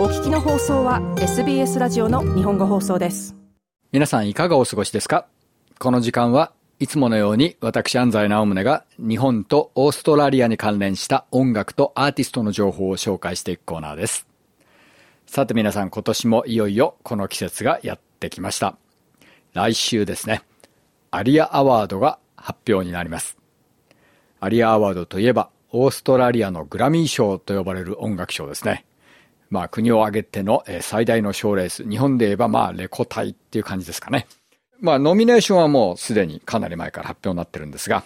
[0.00, 3.36] お聞きの放送は SBS ラジオの日本語放送です。
[3.92, 5.26] 皆さんいかがお過ごしですか？
[5.78, 14.26] この時間はいつものように私安西直宗が日本とオーストラリアに関連した音楽とアーティストの情報を紹介していくコーナーです。
[15.26, 18.76] さて皆さん今年もいよいよこの季節がやってきました。
[19.52, 20.40] 来週ですね。
[21.10, 23.36] アリアアワードが発表になります。
[24.40, 28.86] アリアアワードといえばオーストラリアのグラミー賞と呼ばれる音楽賞ですね。
[29.50, 31.88] まあ国を挙げての最大の賞レース。
[31.88, 34.26] 日本で言えばまあレコ大っていう感じですかね。
[34.80, 38.04] まあノミネーションはもうすでにかなり前から発表になってるんですが、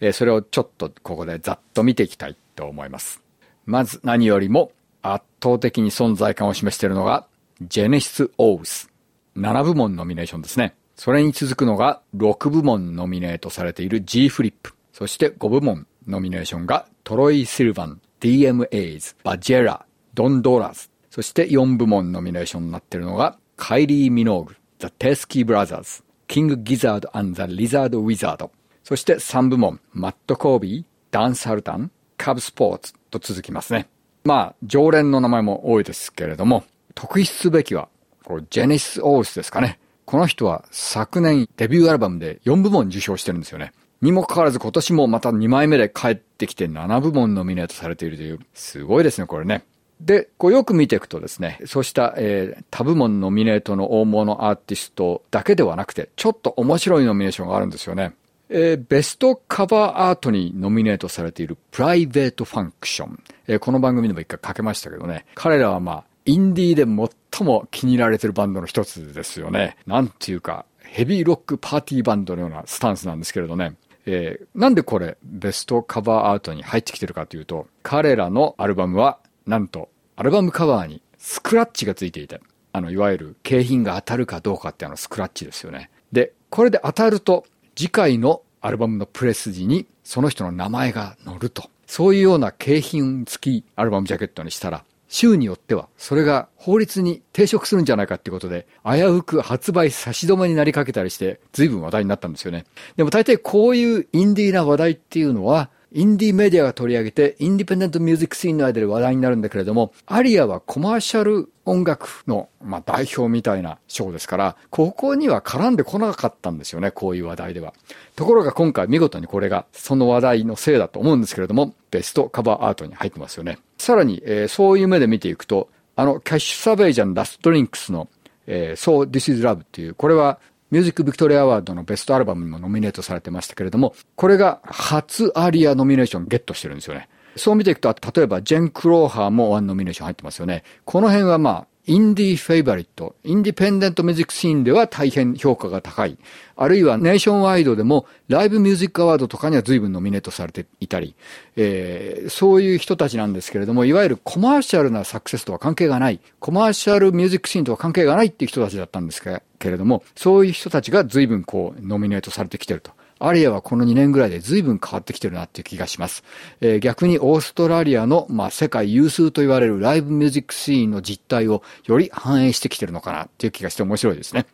[0.00, 3.22] えそれをちょっとここでざっと見ていきたいと思います。
[3.64, 7.26] まず何よりも圧倒的に存在感を示しているのが
[7.62, 8.90] ジェネシス・オース。
[9.36, 10.74] 7部門ノミネーションですね。
[10.94, 14.74] それに続くのが6部門ノミネートされている G フリップ。
[14.92, 28.50] そして5部門ノミネーションがトロイ・シルバン、DMAs、バジェラ、ドン・ドーラーズ、そして4部門ノミネーションになっているのがカイリー・ミノーグ、ザ・テスキー・ブラザーズ、キング・ギザード・アン・ザ・リザード・ウィザード、
[28.84, 33.88] そして3部門、マット・コービー、ダン・サルタン、カブ・スポーツと続きますね。
[34.24, 36.64] まあ、常連の名前も多いですけれども、
[36.94, 37.88] 特筆すべきは、
[38.24, 39.78] これジェネシス・オースですかね。
[40.04, 43.72] この人は昨年デビューアルバムで4部門受賞してるんですよね。
[44.00, 49.64] にもかかわらず今年もまた2枚目で帰ってきて7部門ノミネートされているという、すごいですね、これね。
[50.02, 58.14] で、こうよく見ていくとですね、そうした、えー、多部門ノミネートの大物アーティストだけではなくて、ちょっと面白いノミネーションがあるんですよね。
[58.48, 63.22] えー、ベストカバーアートにノミネートされているプライベートファンクション。
[63.46, 65.24] えー、この番組でも一回かけましたけどね。
[65.34, 69.76] 彼らはまあ、インディーで最も気に入られてるバンドの一つですよね。
[69.86, 73.76] なんていうか、ヘビーロックパーティーバンドのようなスタンスなんですけれどね。
[74.04, 82.40] えー、なんでこれベストカバーアートに入ってきてるかというと、彼らのアルバムは、なんと、アルバムカバーにスクラッチがついていて、
[82.72, 85.90] あの、いわゆる景品が当たるかどうかってあのスクラッチですよね。
[86.12, 91.70] で、これで当たると、次回のアルバムのプレス時にその人の名前が載ると。
[91.86, 102.64] そういうような景品付きアルバムジャケットにしたら、州によっては、それが法律に抵触するんじゃないかっていうことで、危うく発売差し止めになりかけたりして、随分話題になったんですよね。
[102.96, 117.74] でも大体こういうインディーな話題っていうのは、インディーメディアが取り上げて、インディペンデントミュージックシーンの間で話題になるんだけれども、アリアはコマーシャル音楽の、まあ、代表みたいなショーですから、ここには絡んでこなかったんですよね、こういう話題では。
[118.16, 123.58] ところが今回見事にこれがその話題のせいだと思うんですけれども、ベストカバーアートに入ってますよね。
[123.76, 128.08] さらに、えー、そういう目で見ていくと、あの、キャッシュサベイジャン・ラストリンクスの、
[128.46, 130.38] えー、So This Is Love っていう、これは
[130.72, 137.10] ミュージック・ビクトリア・アワードのベストアルバムにもノミネートされてましたけれども、これが初アリアノミネーションゲットしてるんですよね。
[137.36, 140.64] そう見ていくと、例えばジェン・クローハーもワンノミネーション入ってますよね。
[140.86, 146.16] この辺はまあ、インディーフェイバリット、インディペンデントミュージックシーンでは大変評価が高い。
[146.54, 151.16] あるいはネーションワイドでもライブミュージックアワードとかには随分ノミネートされていたり、
[151.56, 162.92] えー、そういう人たちなんですけれども、いわゆるコマーシャルなサクセスとは関係がない、コマーシャルミュージックシーンとは関係がないっていう人たちだったんですけれども、そういう人たちが随分こうノミネートされてきてると。
[163.26, 166.24] アリアはこの2年ぐらいで随分変わってきてるなっていう気がします。
[166.60, 174.46] えー、逆にオーストラリアの、まあ、世界有数と言われるライブミュージックシーンの実態をより反映してきてるのかなっていう気がして面白いですね。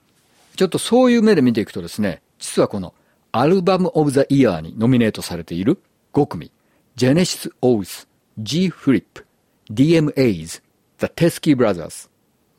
[0.56, 2.94] ちょっとそういう目で見ていくとですね、実はこの
[3.32, 5.80] アルバムオブザイヤーにノミネートされている
[6.12, 6.50] 5組、
[6.96, 8.08] ジェネシス・オース、
[8.38, 9.26] G フリップ、
[9.70, 10.62] DMAs、
[10.98, 12.08] The Teskey Brothers、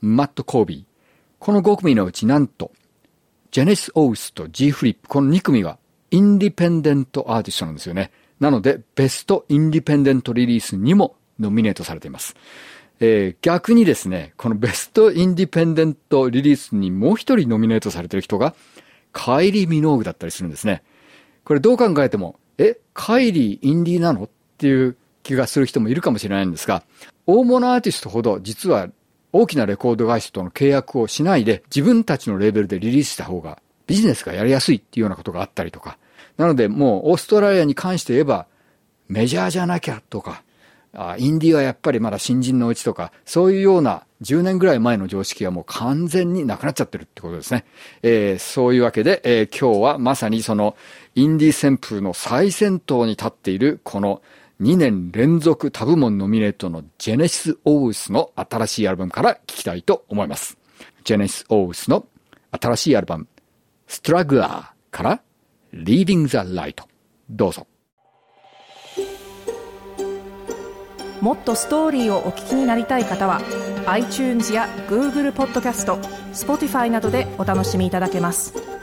[0.02, 0.84] マット・コービー、
[1.40, 2.72] この5組のうちなんと、
[3.52, 5.78] ジェネシス・オースと G フリップ、この2組が
[6.12, 8.12] インディペンデントアーティストなんですよね。
[8.40, 12.36] なので、ベストインディペンデントリリースにもノミネートされています。
[13.02, 18.56] えー、逆にですね、このベストインディペンデントリリースにもう一人ノミネートされてる人が、
[19.12, 20.84] カイリー・ミノーグだったりするんですね。
[21.44, 26.84] これどう考えても、え、カイリー・インディーなのっていう気がする人もいるかもしれないんですが、
[27.26, 28.90] 大物アーティストほど実は
[29.32, 35.98] 大きなレコード会社との契約をしないで自分たちのレベルでリリースした方がビジネスがやりやすいっていうようなことがあったりとか、
[36.38, 38.46] なのでもうオーストラリアに関して言えば、
[39.08, 40.44] メジャーじゃなきゃとか、
[40.94, 47.66] あインディーはやっぱりまだ新人のうちとか、そういうような10年ぐらい前の常識はもう完全になくなっちゃってるってことですね。
[48.04, 50.76] えー、そういうわけで、えー、今日はまさにその
[51.16, 54.22] インディー旋風の最先頭に立っているこの
[54.62, 60.58] 2年連続タブモンノミネートのジェネシス・オウスの新しいアルバムから聞きたいと思います。
[61.06, 62.06] ジェネシス・オウスの
[62.52, 63.28] 新しいアルバム、
[63.90, 65.22] ストラグラーから
[65.74, 66.84] Leading the Light
[67.28, 67.66] どうぞ。
[71.22, 73.42] もっとストーリーをお聞きになりたい方は
[73.88, 75.96] iTunes や Google ポッドキャスト
[76.34, 78.79] Spotify などでお楽しみいただけます。